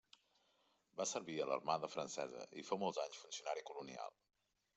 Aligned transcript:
Va 1.01 1.05
servir 1.09 1.35
a 1.43 1.47
l'Armada 1.51 1.89
Francesa 1.97 2.47
i 2.63 2.67
fou 2.71 2.81
molts 2.85 3.03
anys 3.05 3.21
funcionari 3.27 3.67
colonial. 3.73 4.19